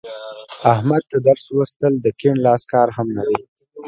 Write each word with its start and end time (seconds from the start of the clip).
احمد 0.73 1.03
ته 1.11 1.17
درس 1.27 1.43
لوستل 1.55 1.93
د 1.99 2.05
کیڼ 2.19 2.35
لاس 2.45 2.61
کار 2.73 2.87
هم 2.97 3.07
نه 3.17 3.23
دی. 3.27 3.39